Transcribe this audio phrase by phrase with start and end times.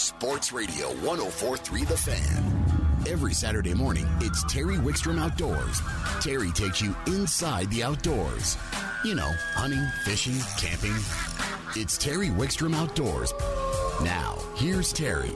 [0.00, 3.04] Sports Radio 1043 The Fan.
[3.06, 5.82] Every Saturday morning, it's Terry Wickstrom Outdoors.
[6.22, 8.56] Terry takes you inside the outdoors.
[9.04, 10.94] You know, hunting, fishing, camping.
[11.76, 13.34] It's Terry Wickstrom Outdoors.
[14.02, 15.32] Now, here's Terry.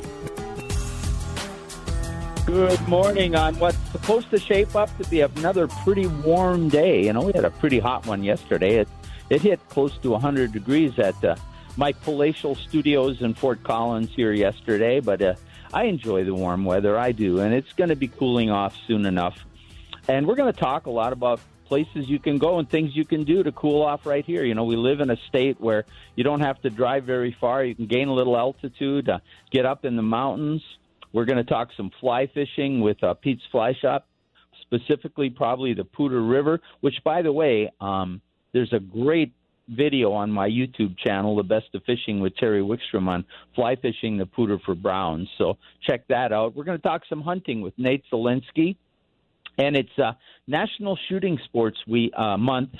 [2.46, 7.04] Good morning on what's supposed to shape up to be another pretty warm day.
[7.04, 8.76] You know, we had a pretty hot one yesterday.
[8.76, 8.88] It,
[9.28, 11.36] it hit close to 100 degrees at uh,
[11.76, 15.34] my palatial studios in Fort Collins here yesterday, but uh,
[15.72, 16.98] I enjoy the warm weather.
[16.98, 19.38] I do, and it's going to be cooling off soon enough.
[20.06, 23.04] And we're going to talk a lot about places you can go and things you
[23.04, 24.44] can do to cool off right here.
[24.44, 25.84] You know, we live in a state where
[26.14, 27.64] you don't have to drive very far.
[27.64, 29.18] You can gain a little altitude, uh,
[29.50, 30.62] get up in the mountains.
[31.12, 34.06] We're going to talk some fly fishing with uh, Pete's Fly Shop,
[34.62, 38.20] specifically probably the Poudre River, which, by the way, um,
[38.52, 39.32] there's a great
[39.68, 44.18] video on my YouTube channel, The Best of Fishing with Terry Wickstrom on fly fishing
[44.18, 45.28] the Poudre for browns.
[45.38, 46.54] So check that out.
[46.54, 48.76] We're going to talk some hunting with Nate Zelinsky,
[49.58, 50.12] and it's uh,
[50.46, 52.70] National Shooting Sports Week uh, Month.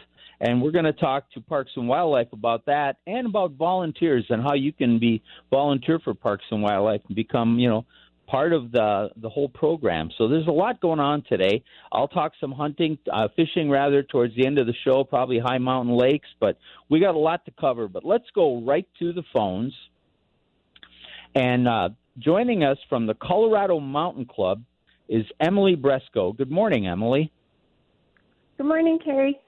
[0.41, 4.43] And we're going to talk to Parks and Wildlife about that and about volunteers and
[4.43, 7.87] how you can be volunteer for Parks and Wildlife and become, you know,
[8.27, 10.11] part of the the whole program.
[10.17, 11.62] So there's a lot going on today.
[11.92, 15.58] I'll talk some hunting, uh, fishing rather towards the end of the show, probably high
[15.58, 16.56] mountain lakes, but
[16.89, 17.89] we got a lot to cover.
[17.89, 19.75] But let's go right to the phones.
[21.34, 24.62] And uh, joining us from the Colorado Mountain Club
[25.08, 26.33] is Emily Bresco.
[26.33, 27.33] Good morning, Emily.
[28.56, 29.39] Good morning, Terry.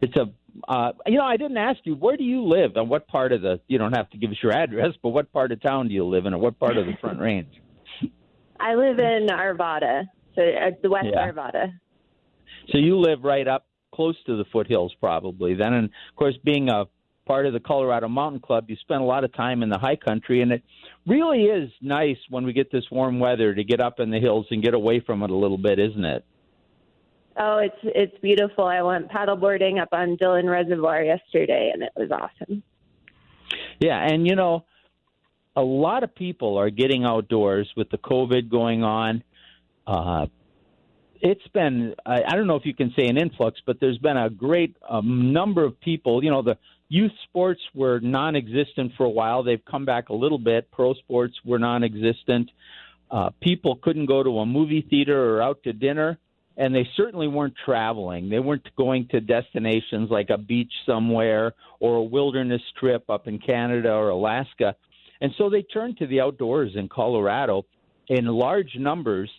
[0.00, 0.26] It's a
[0.68, 3.42] uh, you know, I didn't ask you where do you live and what part of
[3.42, 3.60] the.
[3.68, 6.04] You don't have to give us your address, but what part of town do you
[6.04, 7.48] live in, or what part of the Front Range?
[8.58, 11.30] I live in Arvada, so uh, the West yeah.
[11.30, 11.72] Arvada.
[12.70, 15.54] So you live right up close to the foothills, probably.
[15.54, 16.84] Then, and of course, being a
[17.26, 19.96] part of the Colorado Mountain Club, you spend a lot of time in the high
[19.96, 20.62] country, and it
[21.06, 24.46] really is nice when we get this warm weather to get up in the hills
[24.50, 26.24] and get away from it a little bit, isn't it?
[27.38, 28.64] Oh, it's it's beautiful.
[28.64, 32.62] I went paddleboarding up on Dillon Reservoir yesterday, and it was awesome.
[33.78, 34.64] Yeah, and you know,
[35.54, 39.22] a lot of people are getting outdoors with the COVID going on.
[39.86, 40.26] Uh,
[41.20, 44.16] it's been I, I don't know if you can say an influx, but there's been
[44.16, 46.24] a great um, number of people.
[46.24, 46.56] You know, the
[46.88, 49.42] youth sports were non-existent for a while.
[49.42, 50.70] They've come back a little bit.
[50.70, 52.50] Pro sports were non-existent.
[53.10, 56.18] Uh, people couldn't go to a movie theater or out to dinner
[56.56, 58.28] and they certainly weren't traveling.
[58.28, 63.38] They weren't going to destinations like a beach somewhere or a wilderness trip up in
[63.38, 64.74] Canada or Alaska.
[65.20, 67.66] And so they turned to the outdoors in Colorado
[68.08, 69.30] in large numbers.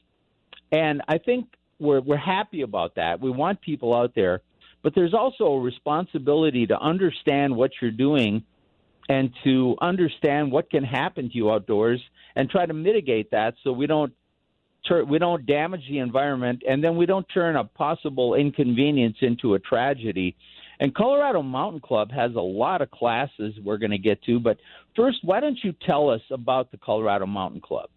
[0.72, 1.48] And I think
[1.80, 3.20] we're, we're happy about that.
[3.20, 4.42] We want people out there.
[4.84, 8.44] But there's also a responsibility to understand what you're doing
[9.10, 12.02] and to understand what can happen to you outdoors
[12.36, 14.14] and try to mitigate that so we don't
[15.08, 19.60] we don't damage the environment, and then we don't turn a possible inconvenience into a
[19.60, 20.36] tragedy.
[20.80, 24.58] And Colorado Mountain Club has a lot of classes we're going to get to, but
[24.96, 27.90] first, why don't you tell us about the Colorado Mountain Club?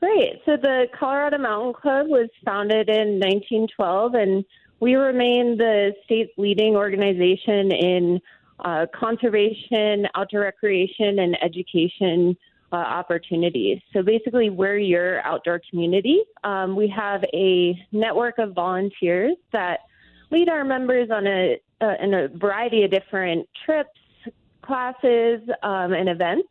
[0.00, 0.40] Great.
[0.44, 4.44] So the Colorado Mountain Club was founded in 1912, and
[4.80, 8.20] we remain the state's leading organization in
[8.64, 12.36] uh, conservation, outdoor recreation, and education
[12.74, 13.78] uh, opportunities.
[13.92, 16.24] So basically, we're your outdoor community.
[16.42, 19.80] Um, we have a network of volunteers that
[20.30, 23.98] lead our members on a, uh, in a variety of different trips,
[24.62, 26.48] classes, um, and events.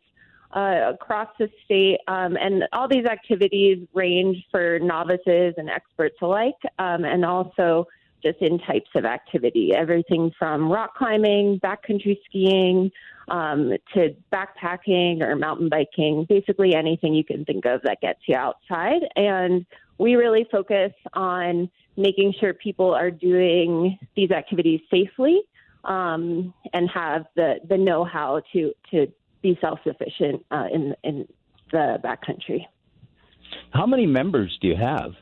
[0.52, 6.54] Uh, across the state, um, and all these activities range for novices and experts alike,
[6.78, 7.88] um, and also
[8.22, 12.88] just in types of activity, everything from rock climbing, backcountry skiing,
[13.28, 18.36] um, to backpacking or mountain biking, basically anything you can think of that gets you
[18.36, 19.02] outside.
[19.16, 19.64] And
[19.98, 25.40] we really focus on making sure people are doing these activities safely
[25.84, 29.06] um, and have the, the know how to, to
[29.42, 31.28] be self sufficient uh, in, in
[31.70, 32.66] the backcountry.
[33.70, 35.12] How many members do you have?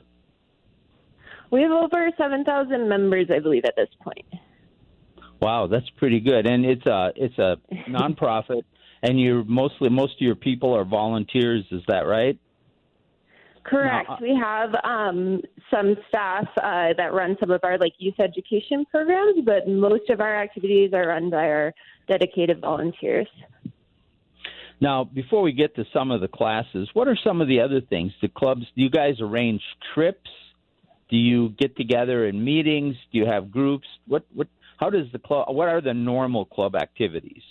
[1.51, 4.25] We have over 7,000 members, I believe, at this point.
[5.43, 6.47] Wow, that's pretty good.
[6.47, 7.57] And it's a it's a
[7.91, 8.63] nonprofit,
[9.03, 11.65] and you're mostly most of your people are volunteers.
[11.73, 12.39] Is that right?
[13.65, 14.09] Correct.
[14.09, 18.21] Now, uh, we have um, some staff uh, that run some of our like youth
[18.21, 21.73] education programs, but most of our activities are run by our
[22.09, 23.29] dedicated volunteers.
[24.81, 27.81] Now, before we get to some of the classes, what are some of the other
[27.81, 28.13] things?
[28.21, 28.63] The clubs?
[28.77, 29.63] Do you guys arrange
[29.95, 30.31] trips?
[31.09, 32.97] Do you get together in meetings?
[33.13, 33.87] Do you have groups?
[34.07, 34.47] What what
[34.83, 35.47] how does the club?
[35.55, 37.43] What are the normal club activities?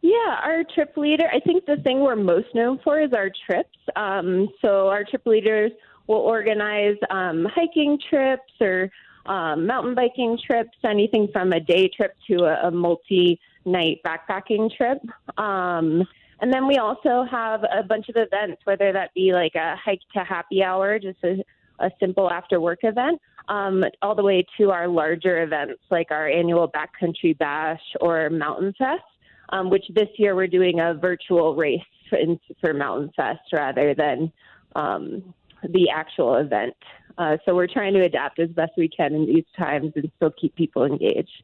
[0.00, 3.76] Yeah, our trip leader, I think the thing we're most known for is our trips.
[3.94, 5.70] Um, so our trip leaders
[6.06, 8.90] will organize um, hiking trips or
[9.26, 14.74] um, mountain biking trips, anything from a day trip to a, a multi night backpacking
[14.74, 14.98] trip.
[15.38, 16.04] Um,
[16.40, 20.00] and then we also have a bunch of events, whether that be like a hike
[20.14, 21.44] to happy hour, just a,
[21.78, 26.28] a simple after work event, um, all the way to our larger events like our
[26.28, 29.02] annual backcountry bash or mountain fest
[29.50, 32.18] um, which this year we're doing a virtual race for,
[32.60, 34.32] for Mountain Fest rather than
[34.74, 36.74] um, the actual event.
[37.16, 40.32] Uh, so we're trying to adapt as best we can in these times and still
[40.40, 41.42] keep people engaged.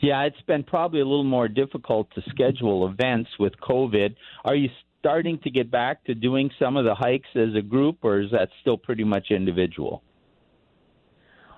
[0.00, 4.14] Yeah, it's been probably a little more difficult to schedule events with COVID.
[4.44, 4.68] Are you
[5.06, 8.30] starting to get back to doing some of the hikes as a group, or is
[8.32, 10.02] that still pretty much individual?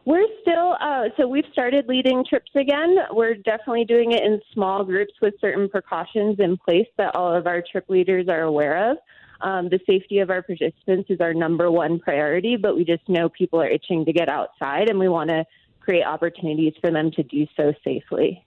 [0.05, 2.97] We're still, uh, so we've started leading trips again.
[3.11, 7.47] We're definitely doing it in small groups with certain precautions in place that all of
[7.47, 8.99] our trip leaders are aware of.
[9.41, 13.31] Um, the safety of our participants is our number one priority, but we just know
[13.31, 15.45] people are itching to get outside and we want to
[15.81, 18.45] create opportunities for them to do so safely.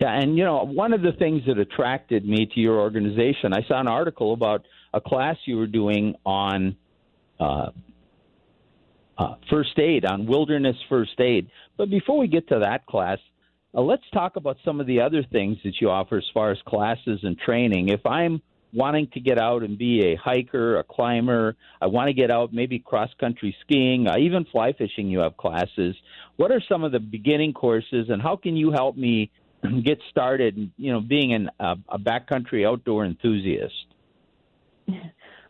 [0.00, 3.66] Yeah, and you know, one of the things that attracted me to your organization, I
[3.66, 6.76] saw an article about a class you were doing on
[7.40, 7.70] uh,
[9.18, 11.50] uh, first aid, on wilderness first aid.
[11.76, 13.18] But before we get to that class,
[13.74, 16.58] uh, let's talk about some of the other things that you offer as far as
[16.66, 17.88] classes and training.
[17.88, 18.42] If I'm
[18.72, 22.52] wanting to get out and be a hiker, a climber, I want to get out
[22.52, 25.96] maybe cross country skiing, uh, even fly fishing, you have classes.
[26.36, 29.30] What are some of the beginning courses, and how can you help me
[29.84, 30.70] get started?
[30.76, 33.86] You know, being an, uh, a backcountry outdoor enthusiast.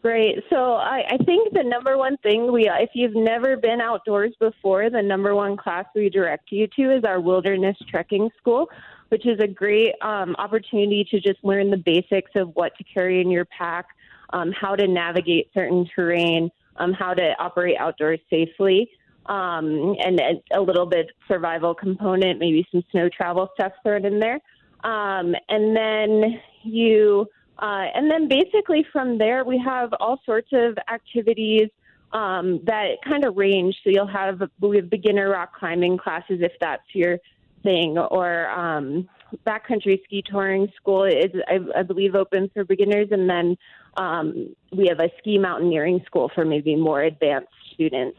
[0.03, 0.37] Great.
[0.51, 4.89] So I, I think the number one thing we, if you've never been outdoors before,
[4.89, 8.71] the number one class we direct you to is our wilderness trekking school,
[9.09, 13.21] which is a great um, opportunity to just learn the basics of what to carry
[13.21, 13.87] in your pack,
[14.33, 18.89] um, how to navigate certain terrain, um, how to operate outdoors safely,
[19.29, 20.21] um, and
[20.55, 24.41] a little bit survival component, maybe some snow travel stuff thrown in there.
[24.85, 27.27] Um, and then you
[27.59, 31.69] uh, and then basically from there, we have all sorts of activities
[32.13, 33.77] um, that kind of range.
[33.83, 37.19] So you'll have we have beginner rock climbing classes if that's your
[37.63, 39.09] thing, or um,
[39.47, 43.57] backcountry ski touring school is I, I believe open for beginners, and then
[43.97, 48.19] um, we have a ski mountaineering school for maybe more advanced students.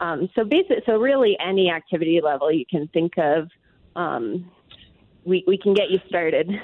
[0.00, 3.48] Um, so basic, so really any activity level you can think of,
[3.96, 4.50] um,
[5.24, 6.50] we we can get you started.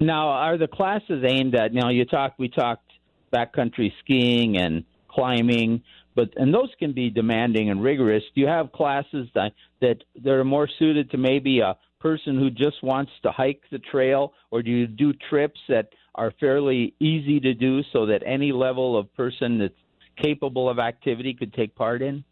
[0.00, 1.72] Now, are the classes aimed at?
[1.72, 2.38] Now, you talked.
[2.38, 2.90] We talked
[3.32, 5.82] backcountry skiing and climbing,
[6.14, 8.22] but and those can be demanding and rigorous.
[8.34, 12.50] Do you have classes that that that are more suited to maybe a person who
[12.50, 17.40] just wants to hike the trail, or do you do trips that are fairly easy
[17.40, 19.74] to do so that any level of person that's
[20.22, 22.24] capable of activity could take part in?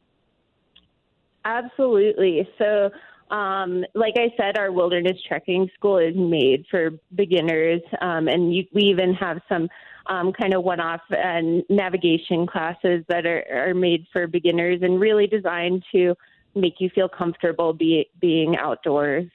[1.44, 2.48] Absolutely.
[2.58, 2.90] So
[3.32, 8.64] um, like I said, our wilderness trekking school is made for beginners, um, and you,
[8.74, 9.68] we even have some
[10.06, 11.40] um, kind of one-off uh,
[11.70, 16.14] navigation classes that are, are made for beginners and really designed to
[16.54, 19.26] make you feel comfortable be, being outdoors.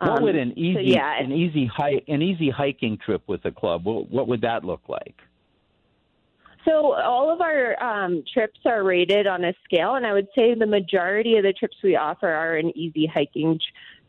[0.00, 3.52] What would an easy, so yeah, an easy hike, an easy hiking trip with a
[3.52, 3.84] club?
[3.84, 5.14] What, what would that look like?
[6.64, 10.54] So all of our um, trips are rated on a scale, and I would say
[10.54, 13.60] the majority of the trips we offer are an easy hiking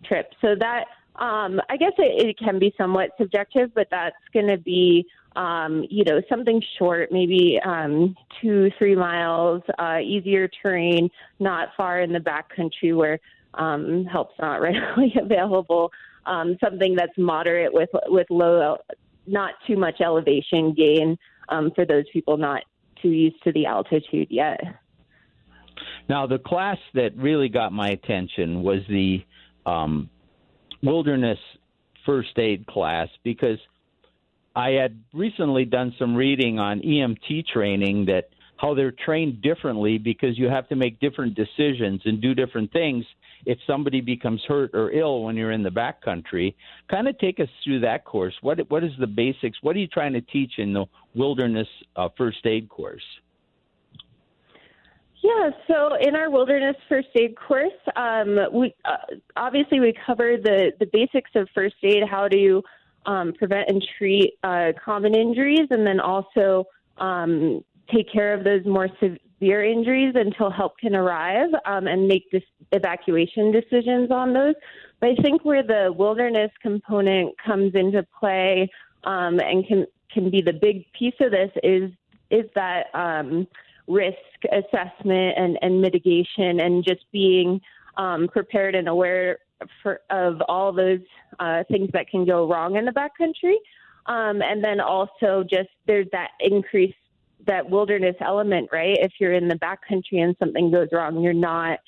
[0.06, 0.32] trip.
[0.42, 0.86] So that
[1.18, 5.86] um, I guess it, it can be somewhat subjective, but that's going to be um,
[5.90, 11.10] you know something short, maybe um, two three miles, uh, easier terrain,
[11.40, 13.20] not far in the backcountry where
[13.56, 15.92] um, help's not readily available.
[16.26, 18.78] Um, something that's moderate with with low,
[19.28, 21.18] not too much elevation gain
[21.50, 22.64] um, for those people not
[23.02, 24.60] too used to the altitude yet.
[26.08, 29.24] Now, the class that really got my attention was the
[29.66, 30.10] um,
[30.82, 31.40] wilderness
[32.06, 33.58] first aid class because
[34.56, 40.38] I had recently done some reading on EMT training that how they're trained differently because
[40.38, 43.06] you have to make different decisions and do different things
[43.46, 46.56] if somebody becomes hurt or ill when you're in the backcountry.
[46.90, 48.34] Kind of take us through that course.
[48.42, 49.58] What what is the basics?
[49.62, 53.04] What are you trying to teach in the wilderness uh, first aid course?
[55.22, 60.72] Yeah, so in our wilderness first aid course, um, we uh, obviously we cover the
[60.80, 62.62] the basics of first aid, how to
[63.06, 66.66] um, prevent and treat uh, common injuries, and then also
[67.00, 67.64] um,
[67.94, 72.44] take care of those more severe injuries until help can arrive um, and make dis-
[72.72, 74.56] evacuation decisions on those.
[75.00, 78.70] But I think where the wilderness component comes into play
[79.04, 81.92] um, and can can be the big piece of this is
[82.32, 83.48] is that um,
[83.88, 84.18] risk
[84.52, 87.62] assessment and, and mitigation and just being
[87.98, 89.40] um, prepared and aware
[89.82, 91.00] for, of all those
[91.40, 93.56] uh, things that can go wrong in the backcountry.
[94.08, 96.96] Um, and then also just there's that increase,
[97.48, 98.98] that wilderness element, right?
[99.00, 101.80] If you're in the backcountry and something goes wrong, you're not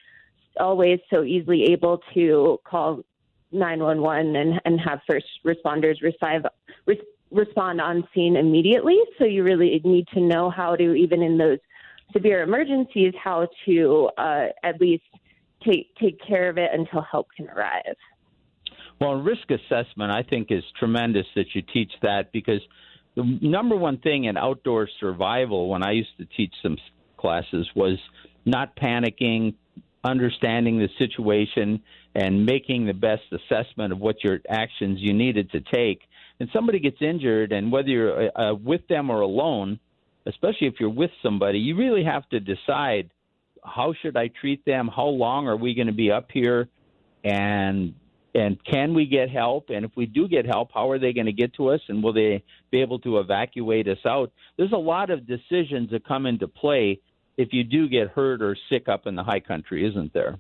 [0.60, 3.04] always so easily able to call
[3.52, 6.46] 911 and, and have first responders receive,
[6.86, 6.98] res,
[7.32, 8.98] respond on scene immediately.
[9.18, 11.60] So you really need to know how to, even in those
[12.14, 15.04] severe emergencies, how to uh, at least
[15.66, 17.96] take take care of it until help can arrive.
[19.00, 22.62] Well, risk assessment, I think, is tremendous that you teach that because
[23.18, 26.78] the number one thing in outdoor survival, when I used to teach some
[27.18, 27.98] classes, was
[28.46, 29.56] not panicking,
[30.04, 31.82] understanding the situation,
[32.14, 36.02] and making the best assessment of what your actions you needed to take.
[36.40, 39.80] And somebody gets injured, and whether you're uh, uh with them or alone,
[40.28, 43.10] especially if you're with somebody, you really have to decide
[43.64, 44.90] how should I treat them?
[44.96, 46.70] How long are we going to be up here?
[47.24, 47.96] And
[48.38, 49.70] and can we get help?
[49.70, 51.82] And if we do get help, how are they going to get to us?
[51.90, 54.32] And will they be able to evacuate us out?
[54.58, 57.02] There's a lot of decisions that come into play
[57.36, 60.40] if you do get hurt or sick up in the high country, isn't there?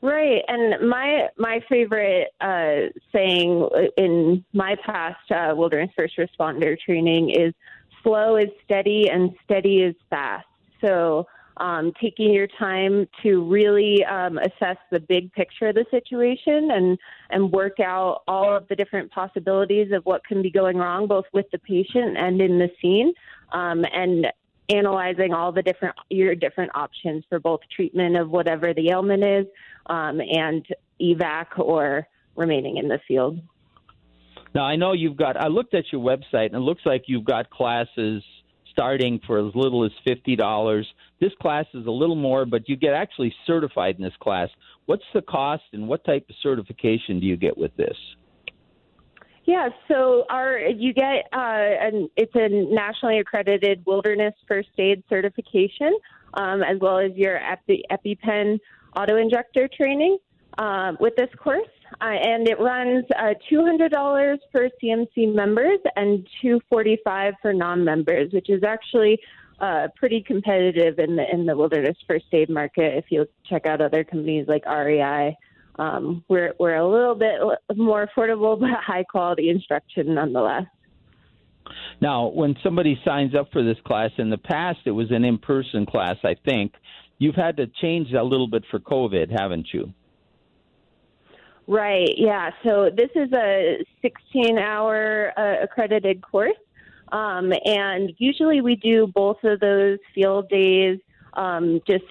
[0.00, 7.30] Right, and my my favorite uh, saying in my past uh, wilderness first responder training
[7.30, 7.54] is
[8.02, 10.46] slow is steady and steady is fast.
[10.82, 11.26] So
[11.58, 16.98] um, taking your time to really um, assess the big picture of the situation and
[17.30, 21.26] and work out all of the different possibilities of what can be going wrong, both
[21.32, 23.12] with the patient and in the scene,
[23.52, 24.26] um, and
[24.68, 29.46] analyzing all the different your different options for both treatment of whatever the ailment is
[29.86, 30.66] um, and
[31.00, 32.06] evac or
[32.36, 33.38] remaining in the field.
[34.54, 35.36] Now I know you've got.
[35.36, 38.22] I looked at your website and it looks like you've got classes
[38.74, 40.84] starting for as little as $50.
[41.20, 44.50] This class is a little more, but you get actually certified in this class.
[44.86, 47.96] What's the cost and what type of certification do you get with this?
[49.46, 55.98] Yeah, so our you get uh, an it's a nationally accredited wilderness first aid certification,
[56.32, 58.58] um, as well as your Epi, EpiPen
[58.96, 60.16] auto injector training
[60.56, 61.68] um, with this course
[62.00, 68.62] uh, and it runs uh, $200 for CMC members and $245 for non-members, which is
[68.64, 69.18] actually
[69.60, 72.96] uh, pretty competitive in the in the wilderness first aid market.
[72.96, 75.36] If you check out other companies like REI,
[75.76, 77.40] um, we're we're a little bit
[77.76, 80.64] more affordable but high quality instruction nonetheless.
[82.00, 85.86] Now, when somebody signs up for this class, in the past it was an in-person
[85.86, 86.16] class.
[86.24, 86.74] I think
[87.18, 89.94] you've had to change a little bit for COVID, haven't you?
[91.66, 92.50] Right, yeah.
[92.62, 96.56] So this is a 16 hour uh, accredited course.
[97.12, 100.98] Um, and usually we do both of those field days,
[101.34, 102.04] um, just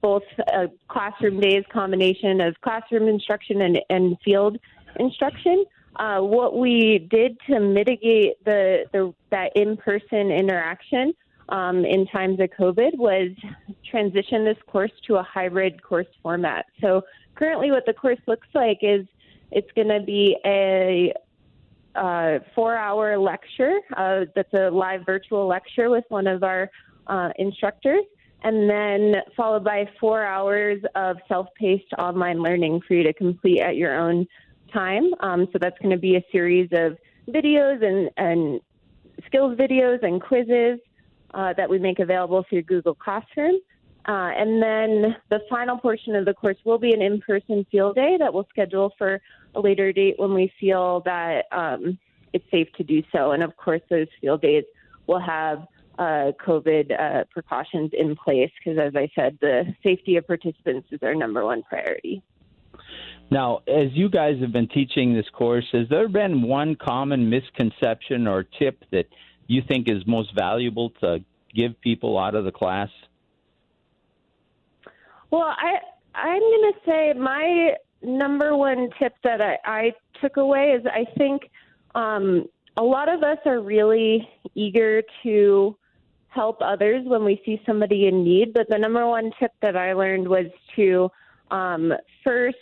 [0.00, 4.58] both uh, classroom days, combination of classroom instruction and, and field
[5.00, 5.64] instruction.
[5.96, 11.12] Uh, what we did to mitigate the, the that in-person interaction
[11.48, 13.30] um, in times of COVID was
[13.90, 16.66] transition this course to a hybrid course format.
[16.80, 17.02] So
[17.42, 19.04] currently what the course looks like is
[19.50, 21.12] it's going to be a
[21.96, 26.70] uh, four hour lecture uh, that's a live virtual lecture with one of our
[27.08, 28.04] uh, instructors,
[28.44, 33.60] and then followed by four hours of self paced online learning for you to complete
[33.60, 34.24] at your own
[34.72, 35.10] time.
[35.20, 36.96] Um, so that's going to be a series of
[37.28, 38.60] videos and, and
[39.26, 40.78] skills videos and quizzes
[41.34, 43.58] uh, that we make available through Google Classroom.
[44.06, 47.94] Uh, and then the final portion of the course will be an in person field
[47.94, 49.20] day that we'll schedule for
[49.54, 51.98] a later date when we feel that um,
[52.32, 53.30] it's safe to do so.
[53.30, 54.64] And of course, those field days
[55.06, 55.66] will have
[55.98, 61.00] uh, COVID uh, precautions in place because, as I said, the safety of participants is
[61.02, 62.22] our number one priority.
[63.30, 68.26] Now, as you guys have been teaching this course, has there been one common misconception
[68.26, 69.06] or tip that
[69.46, 72.88] you think is most valuable to give people out of the class?
[75.32, 75.78] Well, I
[76.14, 77.72] I'm going to say my
[78.02, 81.50] number one tip that I, I took away is I think
[81.94, 82.44] um,
[82.76, 85.74] a lot of us are really eager to
[86.28, 88.52] help others when we see somebody in need.
[88.52, 90.46] But the number one tip that I learned was
[90.76, 91.10] to
[91.50, 92.56] um, first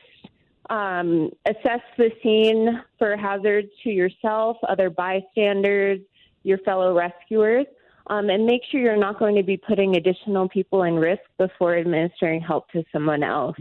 [0.69, 5.99] um, assess the scene for hazards to yourself, other bystanders,
[6.45, 7.67] your fellow rescuers.
[8.07, 11.77] Um, and make sure you're not going to be putting additional people in risk before
[11.77, 13.57] administering help to someone else.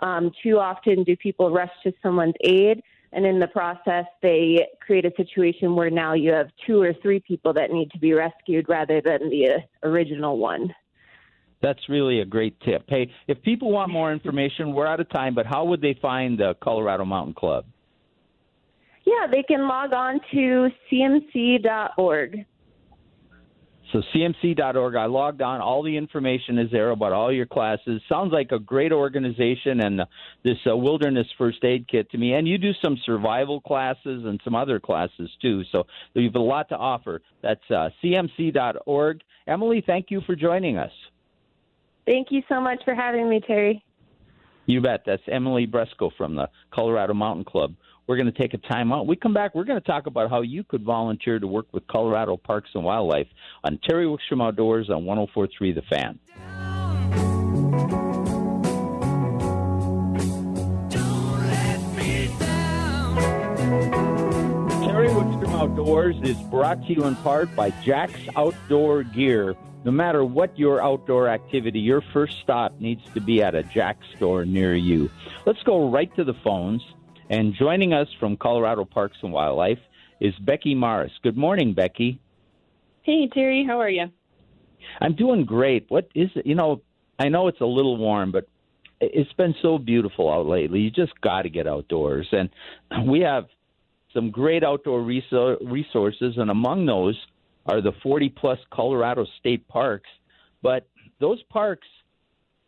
[0.00, 2.82] Um, too often do people rush to someone's aid,
[3.12, 7.20] and in the process, they create a situation where now you have two or three
[7.20, 10.74] people that need to be rescued rather than the uh, original one.
[11.60, 12.84] That's really a great tip.
[12.88, 16.38] Hey, if people want more information, we're out of time, but how would they find
[16.38, 17.66] the Colorado Mountain Club?
[19.04, 22.46] Yeah, they can log on to cmc.org.
[23.92, 24.94] So cmc.org.
[24.94, 25.60] I logged on.
[25.60, 28.00] All the information is there about all your classes.
[28.08, 30.02] Sounds like a great organization and
[30.44, 32.34] this uh, wilderness first aid kit to me.
[32.34, 35.62] And you do some survival classes and some other classes too.
[35.72, 37.20] So you have a lot to offer.
[37.42, 39.20] That's uh, cmc.org.
[39.46, 40.92] Emily, thank you for joining us.
[42.06, 43.84] Thank you so much for having me, Terry.
[44.66, 45.02] You bet.
[45.04, 47.74] That's Emily Bresco from the Colorado Mountain Club.
[48.10, 49.06] We're going to take a time out.
[49.06, 49.54] We come back.
[49.54, 52.82] We're going to talk about how you could volunteer to work with Colorado Parks and
[52.82, 53.28] Wildlife
[53.62, 56.18] on Terry Wickstrom Outdoors on 104.3 The Fan.
[64.84, 69.54] Terry Wickstrom Outdoors is brought to you in part by Jack's Outdoor Gear.
[69.84, 73.98] No matter what your outdoor activity, your first stop needs to be at a Jack
[74.16, 75.08] store near you.
[75.46, 76.82] Let's go right to the phones.
[77.30, 79.78] And joining us from Colorado Parks and Wildlife
[80.20, 81.12] is Becky Morris.
[81.22, 82.20] Good morning, Becky.
[83.02, 83.64] Hey, Terry.
[83.64, 84.06] How are you?
[85.00, 85.86] I'm doing great.
[85.90, 86.44] What is it?
[86.44, 86.82] You know,
[87.20, 88.48] I know it's a little warm, but
[89.00, 90.80] it's been so beautiful out lately.
[90.80, 92.26] You just got to get outdoors.
[92.32, 92.50] And
[93.08, 93.46] we have
[94.12, 97.16] some great outdoor resources, and among those
[97.66, 100.10] are the 40 plus Colorado state parks.
[100.62, 100.88] But
[101.20, 101.86] those parks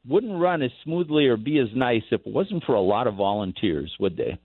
[0.06, 3.16] wouldn't run as smoothly or be as nice if it wasn't for a lot of
[3.16, 4.38] volunteers, would they?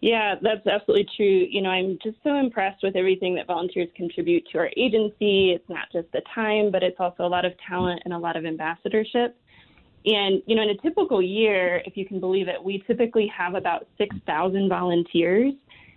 [0.00, 1.46] Yeah, that's absolutely true.
[1.50, 5.52] You know, I'm just so impressed with everything that volunteers contribute to our agency.
[5.52, 8.36] It's not just the time, but it's also a lot of talent and a lot
[8.36, 9.36] of ambassadorship.
[10.06, 13.54] And, you know, in a typical year, if you can believe it, we typically have
[13.54, 15.52] about 6,000 volunteers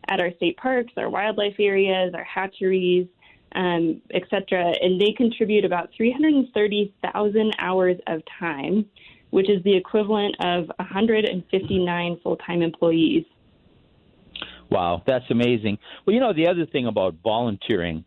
[0.10, 3.08] at our state parks, our wildlife areas, our hatcheries,
[3.56, 4.74] um, et cetera.
[4.82, 8.86] And they contribute about 330,000 hours of time,
[9.30, 13.24] which is the equivalent of 159 full time employees.
[14.74, 15.78] Wow, that's amazing.
[16.04, 18.06] Well, you know, the other thing about volunteering,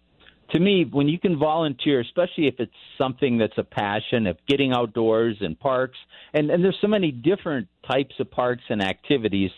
[0.50, 4.72] to me, when you can volunteer, especially if it's something that's a passion of getting
[4.72, 5.96] outdoors and parks,
[6.34, 9.52] and, and there's so many different types of parks and activities,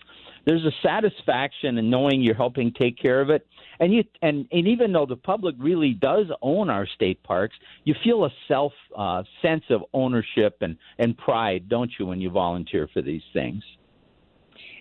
[0.45, 3.47] there's a satisfaction in knowing you're helping take care of it.
[3.81, 7.95] And you and, and even though the public really does own our state parks, you
[8.05, 12.87] feel a self uh, sense of ownership and, and pride, don't you, when you volunteer
[12.93, 13.63] for these things?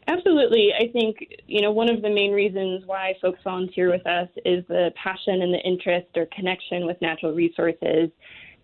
[0.08, 0.70] Absolutely.
[0.74, 1.18] I think,
[1.48, 5.42] you know, one of the main reasons why folks volunteer with us is the passion
[5.42, 8.10] and the interest or connection with natural resources.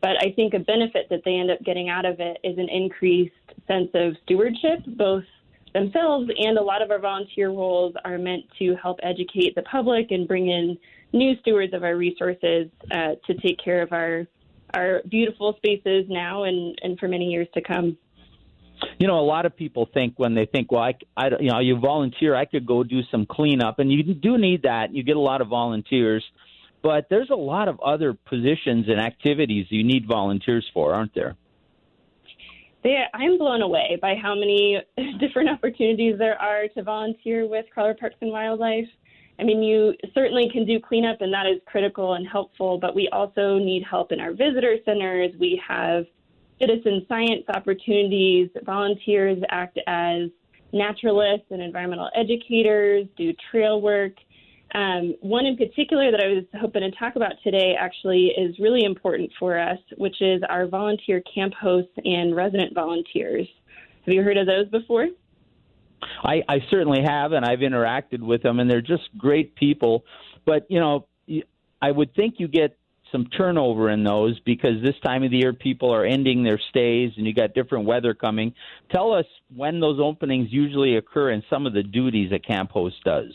[0.02, 2.70] But I think a benefit that they end up getting out of it is an
[2.70, 3.34] increased
[3.68, 5.24] sense of stewardship, both
[5.74, 10.12] themselves and a lot of our volunteer roles are meant to help educate the public
[10.12, 10.78] and bring in
[11.14, 14.26] new stewards of our resources uh, to take care of our
[14.76, 17.96] our beautiful spaces now and, and for many years to come
[19.00, 21.60] you know, a lot of people think when they think, well, I, I, you know,
[21.60, 24.94] you volunteer, I could go do some cleanup, and you do need that.
[24.94, 26.24] You get a lot of volunteers,
[26.82, 31.36] but there's a lot of other positions and activities you need volunteers for, aren't there?
[33.14, 34.82] I'm blown away by how many
[35.20, 38.88] different opportunities there are to volunteer with Colorado Parks and Wildlife.
[39.40, 43.10] I mean, you certainly can do cleanup, and that is critical and helpful, but we
[43.12, 45.32] also need help in our visitor centers.
[45.40, 46.06] We have
[46.60, 48.50] citizen science opportunities.
[48.64, 50.30] Volunteers act as
[50.72, 54.14] naturalists and environmental educators, do trail work.
[54.74, 58.84] Um, one in particular that I was hoping to talk about today actually is really
[58.84, 63.48] important for us, which is our volunteer camp hosts and resident volunteers.
[64.06, 65.10] Have you heard of those before?
[66.24, 70.06] I, I certainly have, and I've interacted with them, and they're just great people.
[70.44, 71.08] But, you know,
[71.82, 72.76] I would think you get
[73.14, 77.14] some turnover in those because this time of the year people are ending their stays
[77.16, 78.54] and you got different weather coming.
[78.92, 82.96] Tell us when those openings usually occur and some of the duties a camp host
[83.06, 83.32] does.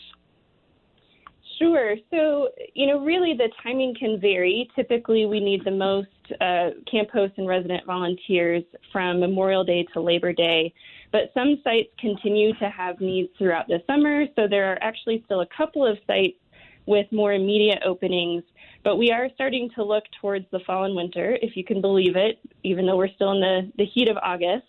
[1.57, 1.95] Sure.
[2.09, 4.69] So, you know, really the timing can vary.
[4.75, 6.07] Typically, we need the most
[6.39, 8.63] uh, camp hosts and resident volunteers
[8.93, 10.73] from Memorial Day to Labor Day.
[11.11, 14.25] But some sites continue to have needs throughout the summer.
[14.37, 16.37] So, there are actually still a couple of sites
[16.85, 18.43] with more immediate openings
[18.83, 22.15] but we are starting to look towards the fall and winter, if you can believe
[22.15, 24.65] it, even though we're still in the, the heat of August.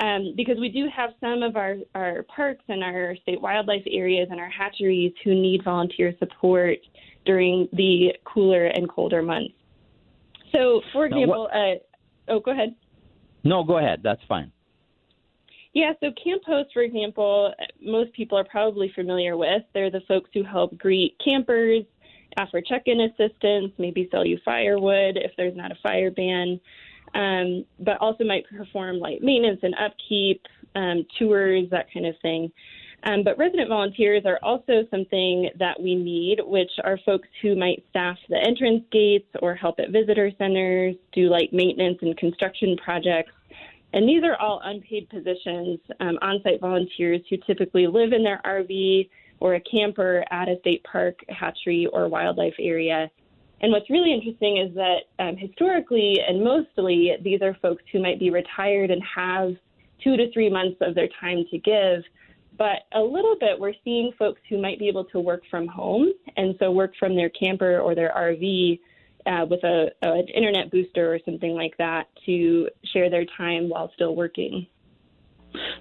[0.00, 4.26] Um, because we do have some of our, our parks and our state wildlife areas
[4.30, 6.78] and our hatcheries who need volunteer support
[7.24, 9.54] during the cooler and colder months.
[10.50, 12.74] So, for example, uh, oh, go ahead.
[13.44, 14.00] No, go ahead.
[14.02, 14.50] That's fine.
[15.74, 17.52] Yeah, so camp hosts, for example,
[17.82, 19.62] most people are probably familiar with.
[19.74, 21.84] They're the folks who help greet campers,
[22.36, 26.60] offer check-in assistance, maybe sell you firewood if there's not a fire ban,
[27.14, 30.42] um, but also might perform light maintenance and upkeep,
[30.74, 32.50] um, tours, that kind of thing.
[33.04, 37.84] Um, but resident volunteers are also something that we need, which are folks who might
[37.90, 43.32] staff the entrance gates or help at visitor centers, do light maintenance and construction projects.
[43.92, 48.40] And these are all unpaid positions, um, on site volunteers who typically live in their
[48.44, 49.08] RV
[49.40, 53.10] or a camper at a state park, hatchery, or wildlife area.
[53.60, 58.18] And what's really interesting is that um, historically and mostly, these are folks who might
[58.18, 59.54] be retired and have
[60.02, 62.02] two to three months of their time to give.
[62.56, 66.12] But a little bit, we're seeing folks who might be able to work from home
[66.36, 68.78] and so work from their camper or their RV
[69.26, 73.68] uh, with a, a, an internet booster or something like that to share their time
[73.68, 74.66] while still working.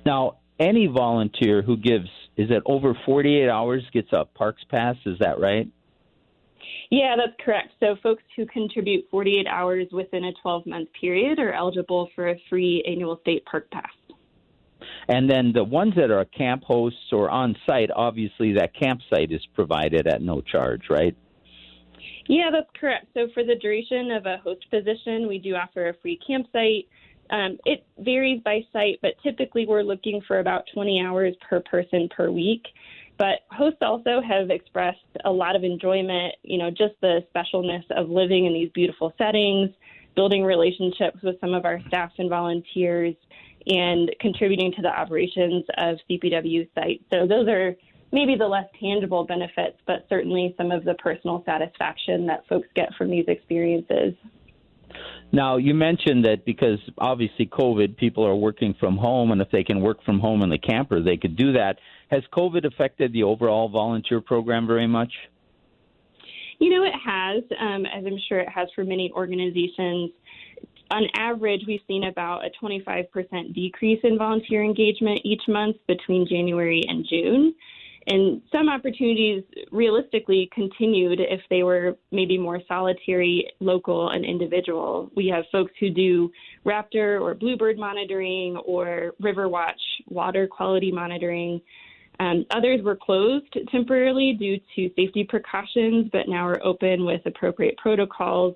[0.05, 5.17] Now, any volunteer who gives is it over 48 hours gets a parks pass is
[5.19, 5.67] that right?
[6.89, 7.73] Yeah that's correct.
[7.79, 12.35] So folks who contribute 48 hours within a 12 month period are eligible for a
[12.49, 13.91] free annual state park pass.
[15.07, 19.45] And then the ones that are camp hosts or on site obviously that campsite is
[19.53, 21.15] provided at no charge right?
[22.27, 23.07] Yeah that's correct.
[23.13, 26.87] So for the duration of a host position we do offer a free campsite
[27.33, 32.07] um, it varies by site, but typically we're looking for about 20 hours per person
[32.15, 32.63] per week.
[33.17, 38.09] But hosts also have expressed a lot of enjoyment, you know, just the specialness of
[38.09, 39.71] living in these beautiful settings,
[40.15, 43.15] building relationships with some of our staff and volunteers,
[43.65, 47.03] and contributing to the operations of CPW sites.
[47.11, 47.75] So those are
[48.11, 52.93] maybe the less tangible benefits, but certainly some of the personal satisfaction that folks get
[52.95, 54.13] from these experiences.
[55.33, 59.63] Now, you mentioned that because obviously COVID, people are working from home, and if they
[59.63, 61.79] can work from home in the camper, they could do that.
[62.11, 65.11] Has COVID affected the overall volunteer program very much?
[66.59, 70.11] You know, it has, um, as I'm sure it has for many organizations.
[70.91, 76.83] On average, we've seen about a 25% decrease in volunteer engagement each month between January
[76.87, 77.55] and June.
[78.07, 85.09] And some opportunities realistically continued if they were maybe more solitary, local, and individual.
[85.15, 86.29] We have folks who do
[86.65, 91.61] raptor or bluebird monitoring or river watch water quality monitoring.
[92.19, 97.77] Um, others were closed temporarily due to safety precautions, but now are open with appropriate
[97.77, 98.55] protocols.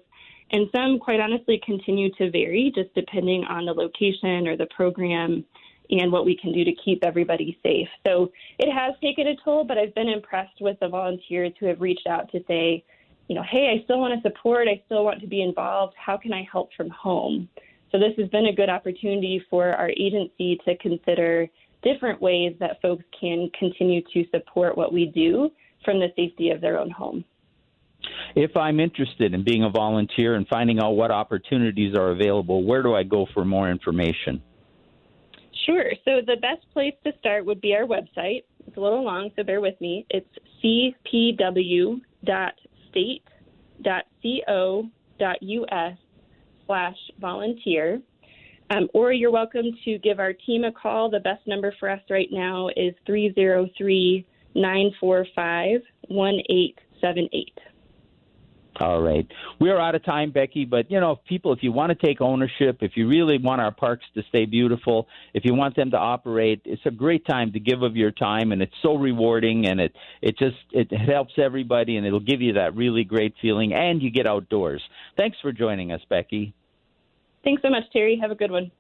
[0.52, 5.44] And some, quite honestly, continue to vary just depending on the location or the program
[5.90, 7.88] and what we can do to keep everybody safe.
[8.06, 11.82] So it has taken a toll, but I've been impressed with the volunteers who have
[11.82, 12.84] reached out to say,
[13.28, 15.94] you know, hey, I still want to support, I still want to be involved.
[15.98, 17.50] How can I help from home?
[17.92, 21.48] So this has been a good opportunity for our agency to consider
[21.84, 25.50] different ways that folks can continue to support what we do
[25.86, 27.24] from the safety of their own home.
[28.36, 32.84] If I'm interested in being a volunteer and finding out what opportunities are available, where
[32.84, 34.42] do I go for more information?
[35.66, 35.92] Sure.
[36.06, 38.44] So the best place to start would be our website.
[38.66, 40.06] It's a little long, so bear with me.
[40.10, 40.28] It's
[40.64, 42.02] cpw.state.co.us
[46.66, 48.02] slash volunteer.
[48.70, 51.10] Um, or you're welcome to give our team a call.
[51.10, 57.60] The best number for us right now is 303 945 1878.
[58.80, 59.28] All right.
[59.60, 62.78] We're out of time, Becky, but you know, people, if you want to take ownership,
[62.82, 66.62] if you really want our parks to stay beautiful, if you want them to operate,
[66.64, 69.96] it's a great time to give of your time and it's so rewarding and it
[70.22, 74.12] it just it helps everybody and it'll give you that really great feeling and you
[74.12, 74.84] get outdoors.
[75.18, 76.54] Thanks for joining us, Becky.
[77.44, 78.20] Thanks so much, Terry.
[78.22, 78.72] Have a good one.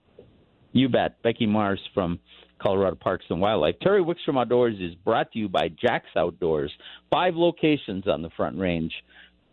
[0.73, 1.23] You bet.
[1.23, 2.19] Becky Mars from
[2.59, 3.75] Colorado Parks and Wildlife.
[3.81, 6.71] Terry Wickstrom Outdoors is brought to you by Jack's Outdoors.
[7.09, 8.91] Five locations on the Front Range.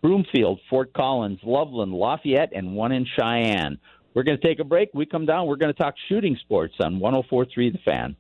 [0.05, 3.79] Broomfield, Fort Collins, Loveland, Lafayette, and one in Cheyenne.
[4.12, 4.90] We're going to take a break.
[4.93, 5.47] We come down.
[5.47, 8.14] We're going to talk shooting sports on 104.3 The Fan.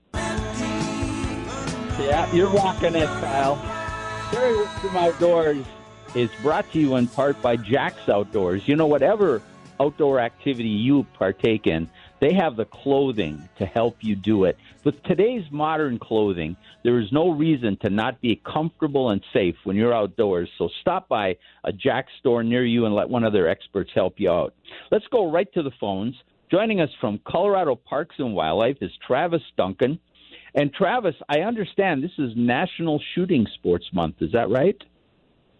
[2.00, 3.56] Yeah, you're rocking it, pal.
[4.30, 5.66] Terry Wickstrom Outdoors
[6.14, 8.66] is brought to you in part by Jack's Outdoors.
[8.66, 9.42] You know, whatever
[9.78, 11.90] outdoor activity you partake in,
[12.24, 14.56] they have the clothing to help you do it.
[14.82, 19.76] With today's modern clothing, there is no reason to not be comfortable and safe when
[19.76, 20.48] you're outdoors.
[20.56, 24.14] So stop by a Jack store near you and let one of their experts help
[24.16, 24.54] you out.
[24.90, 26.14] Let's go right to the phones.
[26.50, 29.98] Joining us from Colorado Parks and Wildlife is Travis Duncan.
[30.54, 34.22] And Travis, I understand this is National Shooting Sports Month.
[34.22, 34.82] Is that right?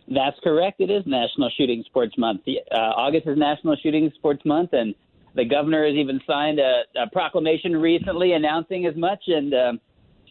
[0.09, 0.81] That's correct.
[0.81, 2.43] It is National Shooting Sports Month.
[2.49, 4.95] Uh, August is National Shooting Sports Month, and
[5.35, 9.81] the governor has even signed a, a proclamation recently announcing as much and um,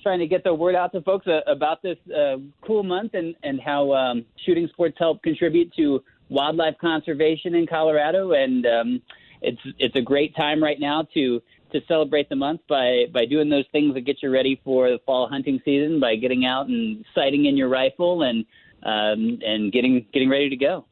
[0.02, 2.36] trying to get the word out to folks uh, about this uh,
[2.66, 8.34] cool month and, and how um, shooting sports help contribute to wildlife conservation in Colorado.
[8.34, 9.02] And um,
[9.42, 11.42] it's it's a great time right now to
[11.74, 15.00] to celebrate the month by by doing those things that get you ready for the
[15.06, 18.46] fall hunting season by getting out and sighting in your rifle and
[18.84, 20.86] um, and getting getting ready to go.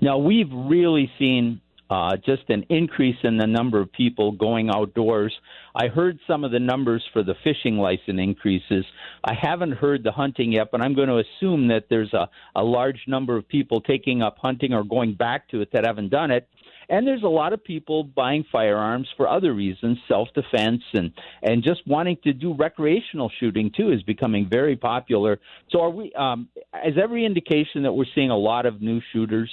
[0.00, 5.34] Now we've really seen uh, just an increase in the number of people going outdoors.
[5.74, 8.84] I heard some of the numbers for the fishing license increases.
[9.22, 12.62] I haven't heard the hunting yet, but I'm going to assume that there's a, a
[12.62, 16.30] large number of people taking up hunting or going back to it that haven't done
[16.30, 16.48] it.
[16.88, 21.80] And there's a lot of people buying firearms for other reasons, self-defense and and just
[21.86, 25.40] wanting to do recreational shooting too is becoming very popular.
[25.70, 26.12] So are we?
[26.12, 26.48] Um,
[26.84, 29.50] is every indication that we're seeing a lot of new shooters?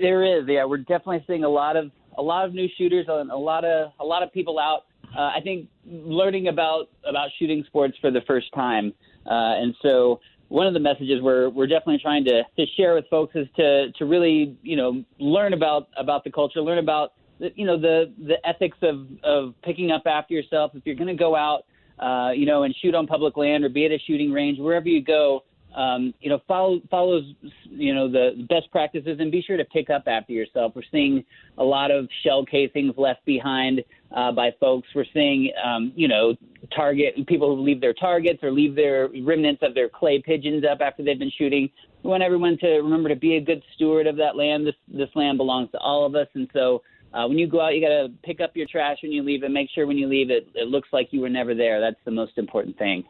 [0.00, 0.64] There is, yeah.
[0.64, 3.92] We're definitely seeing a lot of a lot of new shooters and a lot of
[4.00, 4.84] a lot of people out.
[5.16, 8.94] Uh, I think learning about about shooting sports for the first time,
[9.26, 13.04] uh, and so one of the messages we're we're definitely trying to, to share with
[13.10, 17.66] folks is to to really you know learn about about the culture, learn about you
[17.66, 20.72] know the the ethics of of picking up after yourself.
[20.74, 21.64] If you're going to go out,
[21.98, 24.88] uh, you know, and shoot on public land or be at a shooting range, wherever
[24.88, 27.24] you go, um, you know, follow follows
[27.64, 30.72] you know the best practices and be sure to pick up after yourself.
[30.74, 31.24] We're seeing
[31.58, 33.82] a lot of shell casings left behind
[34.14, 34.88] uh, by folks.
[34.94, 36.34] We're seeing um, you know
[36.74, 40.80] target people who leave their targets or leave their remnants of their clay pigeons up
[40.80, 41.70] after they've been shooting.
[42.02, 44.66] We want everyone to remember to be a good steward of that land.
[44.66, 46.82] This this land belongs to all of us, and so.
[47.14, 49.42] Uh, when you go out, you got to pick up your trash when you leave,
[49.42, 51.78] and make sure when you leave it, it looks like you were never there.
[51.78, 53.04] That's the most important thing.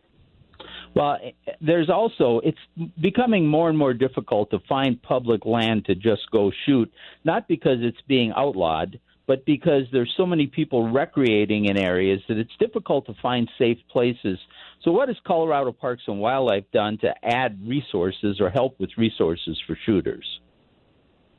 [0.94, 1.18] Well,
[1.60, 2.58] there's also it's
[3.00, 6.92] becoming more and more difficult to find public land to just go shoot,
[7.24, 12.36] not because it's being outlawed, but because there's so many people recreating in areas that
[12.36, 14.38] it's difficult to find safe places.
[14.82, 19.58] So what has Colorado Parks and Wildlife done to add resources or help with resources
[19.66, 20.26] for shooters?